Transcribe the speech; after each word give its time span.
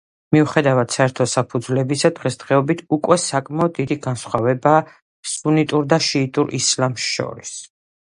მიუხედავად 0.35 0.93
საერთო 0.93 1.25
საფუძვლებისა, 1.33 2.09
დღესდღეობით 2.19 2.81
უკვე 2.97 3.17
საკმაოდ 3.23 3.75
დიდი 3.81 3.97
განსხვავებაა 4.07 4.79
სუნიტურ 5.33 5.87
და 5.93 6.01
შიიტურ 6.07 6.51
ისლამს 6.61 7.07
შორის. 7.11 7.53